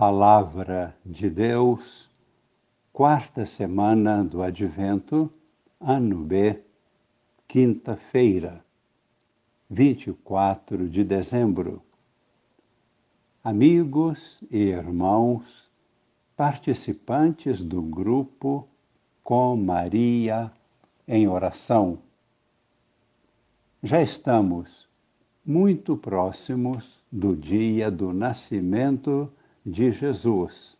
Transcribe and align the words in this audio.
Palavra 0.00 0.96
de 1.04 1.28
Deus, 1.28 2.08
quarta 2.90 3.44
semana 3.44 4.24
do 4.24 4.42
Advento, 4.42 5.30
ano 5.78 6.24
B, 6.24 6.58
quinta-feira, 7.46 8.64
24 9.68 10.88
de 10.88 11.04
dezembro. 11.04 11.82
Amigos 13.44 14.42
e 14.50 14.68
irmãos, 14.68 15.70
participantes 16.34 17.62
do 17.62 17.82
grupo 17.82 18.66
Com 19.22 19.54
Maria 19.54 20.50
em 21.06 21.28
Oração. 21.28 21.98
Já 23.82 24.00
estamos 24.00 24.88
muito 25.44 25.94
próximos 25.94 27.04
do 27.12 27.36
dia 27.36 27.90
do 27.90 28.14
nascimento 28.14 29.30
de 29.64 29.92
Jesus, 29.92 30.78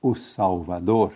o 0.00 0.14
Salvador. 0.14 1.12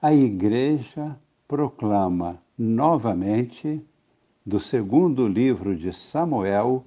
A 0.00 0.12
Igreja 0.12 1.18
proclama 1.46 2.42
novamente, 2.56 3.84
do 4.44 4.58
segundo 4.58 5.28
livro 5.28 5.76
de 5.76 5.92
Samuel, 5.92 6.84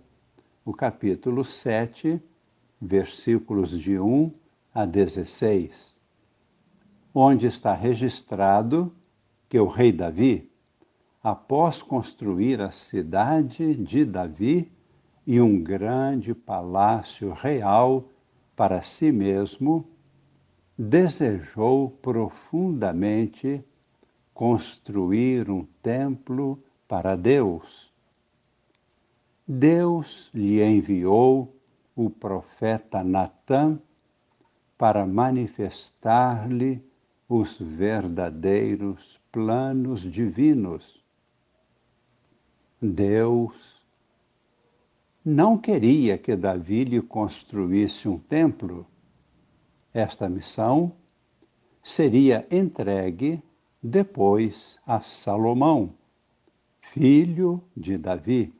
o 0.65 0.73
capítulo 0.73 1.45
7, 1.45 2.21
versículos 2.81 3.79
de 3.79 3.99
1 3.99 4.33
a 4.73 4.85
16, 4.85 5.97
onde 7.13 7.47
está 7.47 7.73
registrado 7.73 8.91
que 9.47 9.59
o 9.59 9.67
rei 9.67 9.91
Davi, 9.91 10.49
após 11.21 11.83
construir 11.83 12.61
a 12.61 12.71
cidade 12.71 13.75
de 13.75 14.03
Davi, 14.03 14.71
e 15.25 15.39
um 15.39 15.61
grande 15.61 16.33
palácio 16.33 17.31
real 17.31 18.09
para 18.55 18.81
si 18.81 19.11
mesmo, 19.11 19.87
desejou 20.77 21.89
profundamente 21.89 23.63
construir 24.33 25.49
um 25.49 25.65
templo 25.81 26.61
para 26.87 27.15
Deus. 27.15 27.91
Deus 29.47 30.29
lhe 30.33 30.61
enviou 30.61 31.55
o 31.95 32.09
profeta 32.09 33.03
Natã 33.03 33.79
para 34.77 35.05
manifestar-lhe 35.05 36.83
os 37.29 37.59
verdadeiros 37.59 39.21
planos 39.31 40.01
divinos. 40.01 41.03
Deus 42.81 43.70
não 45.23 45.57
queria 45.57 46.17
que 46.17 46.35
Davi 46.35 46.83
lhe 46.83 47.01
construísse 47.01 48.07
um 48.07 48.17
templo. 48.17 48.87
Esta 49.93 50.27
missão 50.27 50.93
seria 51.83 52.47
entregue 52.49 53.41
depois 53.81 54.79
a 54.85 55.01
Salomão, 55.01 55.93
filho 56.79 57.63
de 57.75 57.97
Davi. 57.97 58.53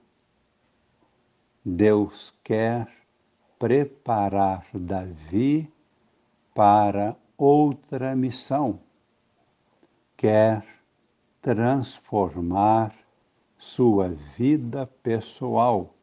Deus 1.63 2.33
quer 2.43 2.87
preparar 3.57 4.65
Davi 4.73 5.71
para 6.53 7.15
outra 7.37 8.15
missão. 8.15 8.79
Quer 10.15 10.63
transformar 11.41 12.95
sua 13.57 14.09
vida 14.09 14.85
pessoal 15.01 15.95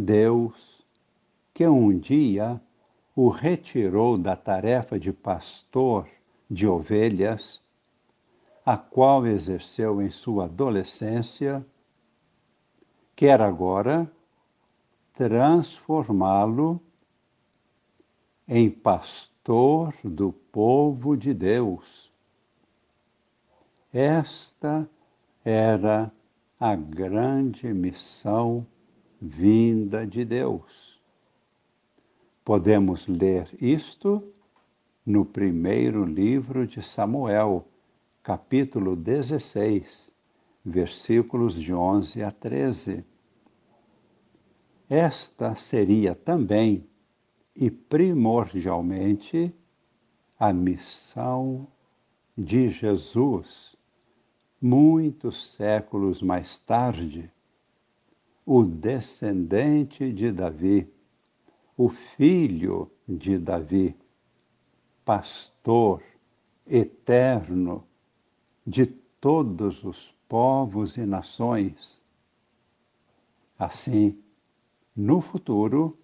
Deus, 0.00 0.80
que 1.52 1.66
um 1.66 1.98
dia 1.98 2.60
o 3.16 3.28
retirou 3.28 4.16
da 4.16 4.36
tarefa 4.36 4.96
de 4.96 5.12
pastor 5.12 6.08
de 6.48 6.68
ovelhas, 6.68 7.60
a 8.64 8.76
qual 8.76 9.26
exerceu 9.26 10.00
em 10.00 10.08
sua 10.08 10.44
adolescência, 10.44 11.66
quer 13.16 13.40
agora 13.40 14.08
transformá-lo 15.14 16.80
em 18.46 18.70
pastor 18.70 19.92
do 20.04 20.30
povo 20.30 21.16
de 21.16 21.34
Deus. 21.34 22.08
Esta 23.92 24.88
era 25.44 26.12
a 26.60 26.76
grande 26.76 27.74
missão 27.74 28.64
vinda 29.20 30.06
de 30.06 30.24
Deus. 30.24 30.98
Podemos 32.44 33.06
ler 33.06 33.48
isto 33.60 34.22
no 35.04 35.24
primeiro 35.24 36.04
livro 36.04 36.66
de 36.66 36.82
Samuel, 36.82 37.66
capítulo 38.22 38.94
16, 38.94 40.10
versículos 40.64 41.54
de 41.54 41.74
11 41.74 42.22
a 42.22 42.30
13. 42.30 43.04
Esta 44.88 45.54
seria 45.54 46.14
também 46.14 46.86
e 47.54 47.70
primordialmente 47.70 49.52
a 50.38 50.52
missão 50.52 51.66
de 52.36 52.70
Jesus, 52.70 53.76
muitos 54.62 55.54
séculos 55.54 56.22
mais 56.22 56.58
tarde 56.60 57.30
o 58.50 58.64
descendente 58.64 60.10
de 60.10 60.32
Davi, 60.32 60.90
o 61.76 61.90
filho 61.90 62.90
de 63.06 63.36
Davi, 63.36 63.94
pastor 65.04 66.02
eterno 66.66 67.84
de 68.66 68.86
todos 68.86 69.84
os 69.84 70.14
povos 70.26 70.96
e 70.96 71.04
nações. 71.04 72.00
Assim, 73.58 74.18
no 74.96 75.20
futuro, 75.20 75.98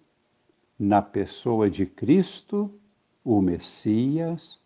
na 0.77 1.01
pessoa 1.01 1.67
de 1.67 1.87
Cristo, 1.87 2.71
o 3.23 3.41
Messias, 3.41 4.59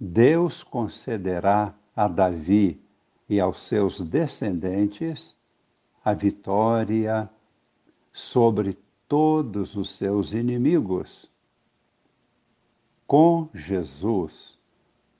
Deus 0.00 0.62
concederá 0.62 1.74
a 1.94 2.08
Davi 2.08 2.80
e 3.28 3.38
aos 3.38 3.60
seus 3.60 4.00
descendentes 4.00 5.33
a 6.04 6.12
vitória 6.12 7.30
sobre 8.12 8.76
todos 9.08 9.74
os 9.74 9.96
seus 9.96 10.34
inimigos. 10.34 11.30
Com 13.06 13.48
Jesus, 13.54 14.58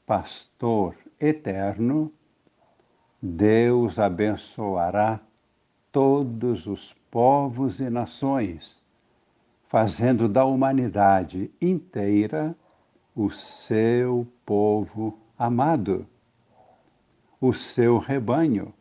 pastor 0.04 0.94
eterno, 1.18 2.12
Deus 3.22 3.98
abençoará 3.98 5.20
todos 5.90 6.66
os 6.66 6.92
povos 7.10 7.80
e 7.80 7.88
nações, 7.88 8.84
fazendo 9.66 10.28
da 10.28 10.44
humanidade 10.44 11.50
inteira 11.62 12.54
o 13.16 13.30
seu 13.30 14.26
povo 14.44 15.18
amado, 15.38 16.06
o 17.40 17.54
seu 17.54 17.96
rebanho 17.96 18.74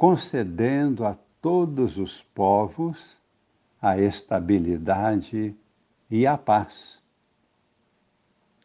concedendo 0.00 1.04
a 1.04 1.14
todos 1.42 1.98
os 1.98 2.22
povos 2.22 3.18
a 3.82 3.98
estabilidade 3.98 5.54
e 6.10 6.26
a 6.26 6.38
paz. 6.38 7.02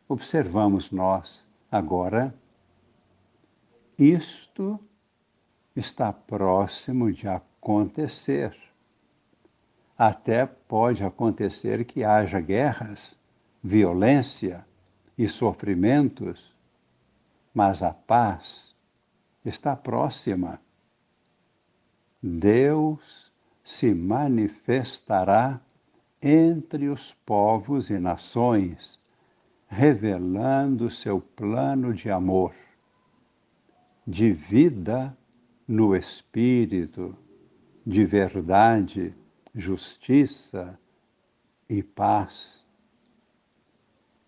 Observamos 0.07 0.91
nós 0.91 1.45
agora, 1.69 2.33
isto 3.99 4.79
está 5.75 6.13
próximo 6.13 7.11
de 7.11 7.27
acontecer. 7.27 8.57
Até 9.97 10.45
pode 10.45 11.03
acontecer 11.03 11.83
que 11.83 12.05
haja 12.05 12.39
guerras, 12.39 13.13
violência 13.61 14.65
e 15.17 15.27
sofrimentos, 15.27 16.55
mas 17.53 17.83
a 17.83 17.93
paz 17.93 18.73
está 19.43 19.75
próxima 19.75 20.63
Deus 22.27 23.31
se 23.63 23.93
manifestará 23.93 25.61
entre 26.19 26.89
os 26.89 27.13
povos 27.13 27.91
e 27.91 27.99
nações, 27.99 28.99
revelando 29.67 30.89
seu 30.89 31.21
plano 31.21 31.93
de 31.93 32.09
amor, 32.09 32.55
de 34.07 34.31
vida 34.31 35.15
no 35.67 35.95
Espírito, 35.95 37.15
de 37.85 38.03
verdade, 38.03 39.13
justiça 39.53 40.79
e 41.69 41.83
paz. 41.83 42.65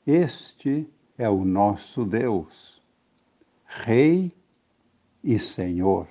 Este 0.05 0.87
é 1.17 1.27
o 1.27 1.43
nosso 1.43 2.05
Deus, 2.05 2.79
Rei 3.65 4.31
e 5.23 5.39
Senhor. 5.39 6.07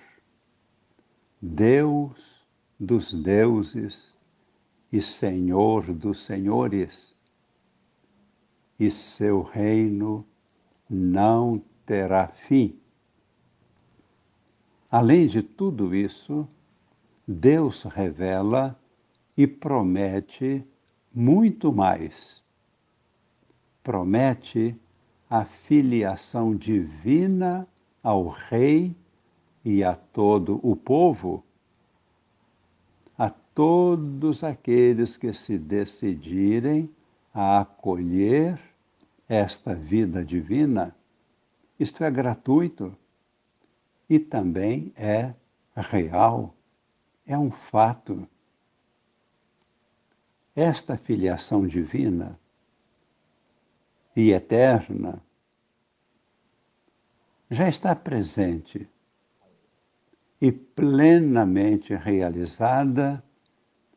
Deus 1.40 2.46
dos 2.78 3.12
deuses 3.12 4.14
e 4.92 5.02
Senhor 5.02 5.92
dos 5.92 6.24
senhores, 6.24 7.14
e 8.78 8.90
seu 8.90 9.42
reino 9.42 10.24
não 10.88 11.62
terá 11.84 12.28
fim. 12.28 12.78
Além 14.90 15.26
de 15.26 15.42
tudo 15.42 15.94
isso, 15.94 16.48
Deus 17.26 17.82
revela 17.82 18.78
e 19.36 19.46
promete 19.46 20.64
muito 21.12 21.72
mais. 21.72 22.42
Promete 23.82 24.78
a 25.28 25.44
filiação 25.44 26.54
divina 26.56 27.66
ao 28.02 28.28
Rei 28.28 28.96
e 29.66 29.82
a 29.82 29.96
todo 29.96 30.60
o 30.62 30.76
povo, 30.76 31.42
a 33.18 33.28
todos 33.28 34.44
aqueles 34.44 35.16
que 35.16 35.32
se 35.34 35.58
decidirem 35.58 36.88
a 37.34 37.62
acolher 37.62 38.60
esta 39.28 39.74
vida 39.74 40.24
divina. 40.24 40.94
Isto 41.80 42.04
é 42.04 42.10
gratuito 42.12 42.96
e 44.08 44.20
também 44.20 44.92
é 44.94 45.34
real, 45.74 46.54
é 47.26 47.36
um 47.36 47.50
fato. 47.50 48.24
Esta 50.54 50.96
filiação 50.96 51.66
divina 51.66 52.38
e 54.14 54.30
eterna 54.30 55.20
já 57.50 57.69
está 57.69 57.96
presente 57.96 58.88
e 60.40 60.52
plenamente 60.52 61.94
realizada 61.94 63.22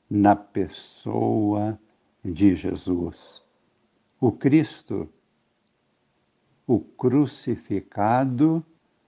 na 0.09 0.35
pessoa 0.35 1.79
de 2.23 2.55
Jesus, 2.55 3.43
o 4.19 4.31
Cristo, 4.31 5.09
o 6.65 6.79
crucificado, 6.79 8.65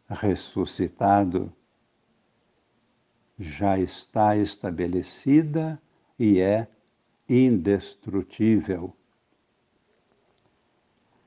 ressuscitado. 0.10 1.52
Já 3.40 3.80
está 3.80 4.38
estabelecida 4.38 5.82
e 6.20 6.40
é 6.40 6.68
indestrutível. 7.28 8.96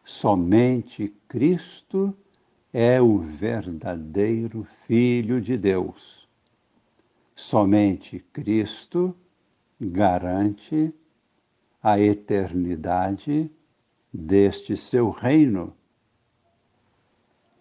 Somente 0.05 1.09
Cristo 1.27 2.17
é 2.77 3.01
o 3.01 3.19
verdadeiro 3.19 4.67
Filho 4.85 5.41
de 5.41 5.57
Deus. 5.57 6.29
Somente 7.37 8.19
Cristo 8.33 9.17
garante 9.81 10.93
a 11.81 12.01
eternidade 12.01 13.49
deste 14.13 14.77
seu 14.77 15.11
reino. 15.11 15.73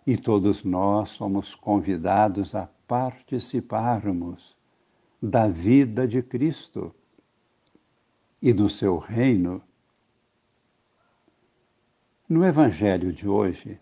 E 0.05 0.17
todos 0.17 0.63
nós 0.63 1.11
somos 1.11 1.53
convidados 1.53 2.55
a 2.55 2.67
participarmos 2.87 4.57
da 5.21 5.47
vida 5.47 6.07
de 6.07 6.23
Cristo 6.23 6.93
e 8.41 8.51
do 8.51 8.67
seu 8.67 8.97
reino. 8.97 9.61
No 12.27 12.43
Evangelho 12.43 13.13
de 13.13 13.29
hoje, 13.29 13.79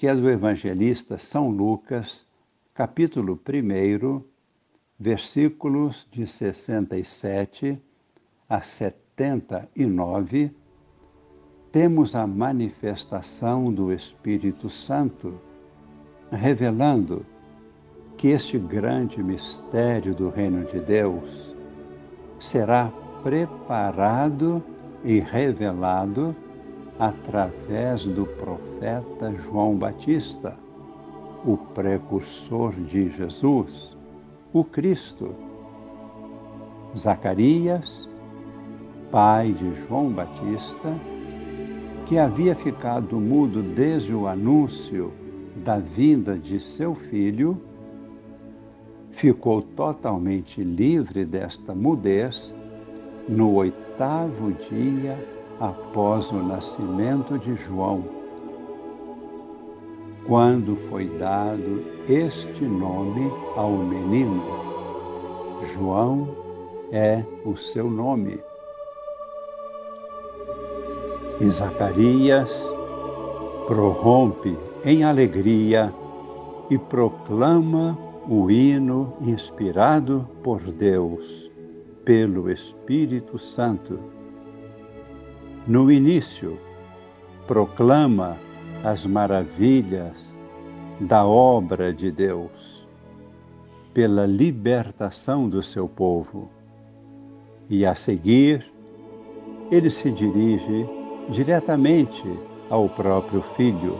que 0.00 0.06
é 0.06 0.14
do 0.14 0.30
evangelista 0.30 1.18
São 1.18 1.50
Lucas, 1.50 2.26
capítulo 2.72 3.38
1, 3.46 4.22
versículos 4.98 6.08
de 6.10 6.26
67 6.26 7.78
a 8.48 8.62
79, 8.62 10.56
temos 11.70 12.16
a 12.16 12.26
manifestação 12.26 13.70
do 13.70 13.92
Espírito 13.92 14.70
Santo, 14.70 15.38
revelando 16.32 17.26
que 18.16 18.28
este 18.28 18.56
grande 18.56 19.22
mistério 19.22 20.14
do 20.14 20.30
Reino 20.30 20.64
de 20.64 20.80
Deus 20.80 21.54
será 22.38 22.90
preparado 23.22 24.64
e 25.04 25.20
revelado 25.20 26.34
através 27.00 28.04
do 28.04 28.26
profeta 28.26 29.32
João 29.32 29.74
Batista, 29.74 30.54
o 31.46 31.56
precursor 31.56 32.74
de 32.74 33.08
Jesus, 33.08 33.96
o 34.52 34.62
Cristo. 34.62 35.34
Zacarias, 36.94 38.06
pai 39.10 39.52
de 39.52 39.74
João 39.76 40.10
Batista, 40.10 40.94
que 42.04 42.18
havia 42.18 42.54
ficado 42.54 43.18
mudo 43.18 43.62
desde 43.62 44.14
o 44.14 44.26
anúncio 44.26 45.10
da 45.56 45.78
vinda 45.78 46.36
de 46.36 46.60
seu 46.60 46.94
filho, 46.94 47.58
ficou 49.10 49.62
totalmente 49.62 50.62
livre 50.62 51.24
desta 51.24 51.74
mudez 51.74 52.54
no 53.26 53.54
oitavo 53.54 54.52
dia 54.68 55.16
após 55.60 56.32
o 56.32 56.42
nascimento 56.42 57.38
de 57.38 57.54
João, 57.54 58.02
quando 60.26 60.74
foi 60.88 61.06
dado 61.06 61.84
este 62.08 62.64
nome 62.64 63.30
ao 63.54 63.72
menino. 63.72 64.42
João 65.74 66.28
é 66.90 67.22
o 67.44 67.56
seu 67.56 67.90
nome. 67.90 68.40
E 71.38 71.48
Zacarias 71.48 72.50
prorrompe 73.66 74.56
em 74.84 75.04
alegria 75.04 75.92
e 76.70 76.78
proclama 76.78 77.98
o 78.28 78.50
hino 78.50 79.12
inspirado 79.20 80.26
por 80.42 80.60
Deus, 80.60 81.50
pelo 82.04 82.50
Espírito 82.50 83.38
Santo 83.38 83.98
no 85.70 85.88
início, 85.88 86.58
proclama 87.46 88.36
as 88.82 89.06
maravilhas 89.06 90.16
da 90.98 91.24
obra 91.24 91.94
de 91.94 92.10
Deus 92.10 92.84
pela 93.94 94.26
libertação 94.26 95.48
do 95.48 95.62
seu 95.62 95.88
povo. 95.88 96.50
E 97.68 97.86
a 97.86 97.94
seguir, 97.94 98.68
ele 99.70 99.90
se 99.90 100.10
dirige 100.10 100.88
diretamente 101.28 102.24
ao 102.68 102.88
próprio 102.88 103.40
filho. 103.56 103.96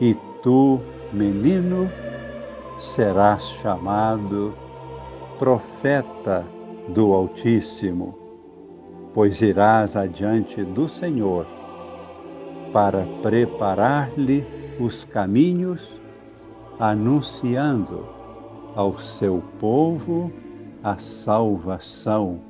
E 0.00 0.16
tu, 0.42 0.80
menino, 1.12 1.88
serás 2.80 3.44
chamado 3.62 4.52
profeta 5.38 6.44
do 6.88 7.12
Altíssimo 7.12 8.19
pois 9.12 9.42
irás 9.42 9.96
adiante 9.96 10.62
do 10.64 10.88
Senhor 10.88 11.46
para 12.72 13.04
preparar-lhe 13.22 14.46
os 14.78 15.04
caminhos, 15.04 16.00
anunciando 16.78 18.06
ao 18.74 18.98
seu 18.98 19.42
povo 19.58 20.32
a 20.82 20.96
salvação 20.98 22.40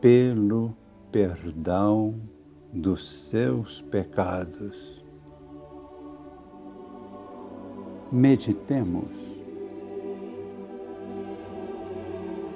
pelo 0.00 0.76
perdão 1.10 2.14
dos 2.72 3.28
seus 3.28 3.80
pecados. 3.82 5.02
Meditemos, 8.12 9.10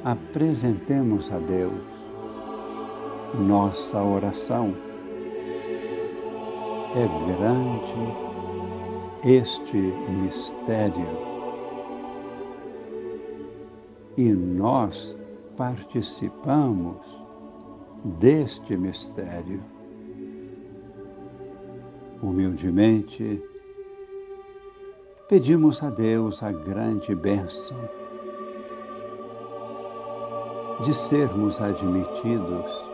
apresentemos 0.04 1.33
a 1.33 1.38
Deus 1.38 1.89
nossa 3.34 4.02
oração. 4.02 4.75
É 6.96 7.06
grande 7.37 8.30
este 9.25 9.76
mistério 9.76 11.30
e 14.16 14.32
nós 14.32 15.16
participamos 15.56 16.96
deste 18.18 18.76
mistério. 18.76 19.60
Humildemente, 22.22 23.42
pedimos 25.28 25.82
a 25.82 25.90
Deus 25.90 26.42
a 26.42 26.50
grande 26.50 27.14
bênção 27.14 27.78
de 30.84 30.92
sermos 30.92 31.60
admitidos 31.60 32.89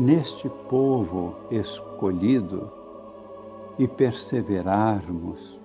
neste 0.00 0.48
povo 0.48 1.36
escolhido 1.50 2.72
e 3.78 3.86
perseverarmos 3.86 5.60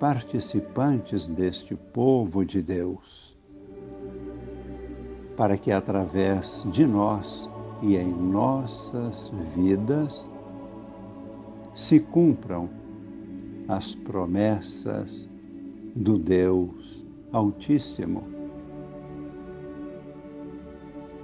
participantes 0.00 1.28
deste 1.28 1.76
povo 1.76 2.46
de 2.46 2.62
Deus. 2.62 3.36
para 5.36 5.58
que 5.58 5.72
através 5.72 6.64
de 6.70 6.86
nós 6.86 7.50
e 7.82 7.96
em 7.96 8.08
nossas 8.08 9.32
vidas 9.54 10.30
se 11.74 11.98
cumpram 11.98 12.70
as 13.66 13.96
promessas 13.96 15.28
do 15.96 16.16
Deus 16.16 17.04
Altíssimo. 17.32 18.22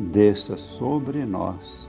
Desça 0.00 0.56
sobre 0.56 1.24
nós 1.24 1.88